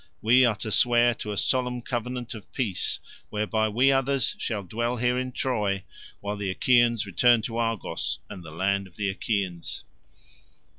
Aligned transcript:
We 0.19 0.45
are 0.45 0.55
to 0.55 0.71
swear 0.71 1.13
to 1.13 1.31
a 1.31 1.37
solemn 1.37 1.83
covenant 1.83 2.33
of 2.33 2.51
peace 2.53 2.99
whereby 3.29 3.69
we 3.69 3.91
others 3.91 4.35
shall 4.39 4.63
dwell 4.63 4.97
here 4.97 5.19
in 5.19 5.31
Troy, 5.31 5.83
while 6.21 6.37
the 6.37 6.49
Achaeans 6.49 7.05
return 7.05 7.43
to 7.43 7.57
Argos 7.57 8.17
and 8.27 8.43
the 8.43 8.49
land 8.49 8.87
of 8.87 8.95
the 8.95 9.09
Achaeans." 9.11 9.83